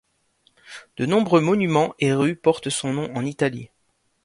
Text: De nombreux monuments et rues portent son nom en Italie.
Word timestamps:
De 0.97 1.05
nombreux 1.05 1.41
monuments 1.41 1.93
et 1.99 2.11
rues 2.11 2.35
portent 2.35 2.71
son 2.71 2.91
nom 2.91 3.15
en 3.15 3.23
Italie. 3.23 3.69